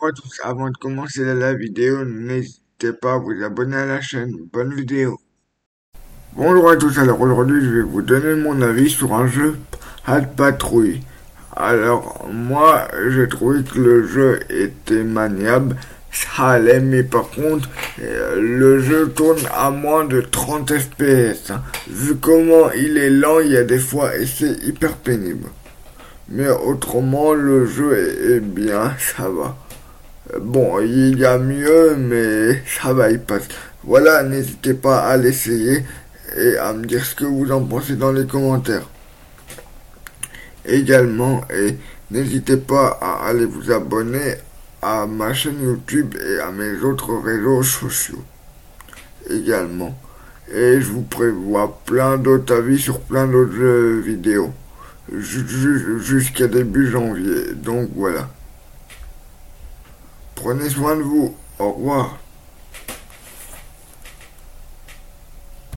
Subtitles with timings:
[0.00, 4.00] Bonjour à tous, avant de commencer la vidéo, n'hésitez pas à vous abonner à la
[4.00, 4.32] chaîne.
[4.50, 5.20] Bonne vidéo.
[6.34, 9.58] Bonjour à tous, alors aujourd'hui je vais vous donner mon avis sur un jeu
[10.06, 11.02] Hat Patrouille.
[11.54, 15.76] Alors moi j'ai trouvé que le jeu était maniable,
[16.10, 17.68] ça allait, mais par contre
[18.00, 21.52] euh, le jeu tourne à moins de 30 fps.
[21.88, 25.48] Vu comment il est lent, il y a des fois et c'est hyper pénible.
[26.30, 29.56] Mais autrement, le jeu est, bien, ça va.
[30.38, 33.48] Bon, il y a mieux, mais ça va, il passe.
[33.82, 35.84] Voilà, n'hésitez pas à l'essayer
[36.36, 38.88] et à me dire ce que vous en pensez dans les commentaires.
[40.64, 41.76] Également, et
[42.12, 44.36] n'hésitez pas à aller vous abonner
[44.82, 48.22] à ma chaîne YouTube et à mes autres réseaux sociaux.
[49.28, 49.98] Également.
[50.52, 54.52] Et je vous prévois plein d'autres avis sur plein d'autres vidéos
[55.12, 57.54] jusqu'à début janvier.
[57.54, 58.28] Donc voilà.
[60.50, 61.32] Prenez soin de vous.
[61.60, 62.18] Au revoir.